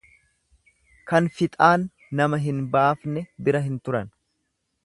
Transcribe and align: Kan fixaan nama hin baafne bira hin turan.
Kan 1.11 1.27
fixaan 1.41 1.85
nama 2.21 2.41
hin 2.49 2.65
baafne 2.77 3.27
bira 3.49 3.63
hin 3.67 3.81
turan. 3.89 4.15